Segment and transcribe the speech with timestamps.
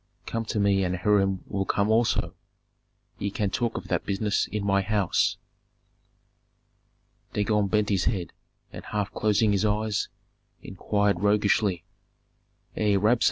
[0.25, 2.33] Come to me and Hiram will come also;
[3.19, 5.37] ye can talk of that business in my house."
[7.33, 8.33] Dagon bent his head,
[8.73, 10.07] and half closing his eyes,
[10.63, 11.83] inquired roguishly,
[12.75, 13.19] "Ei, Rabsun!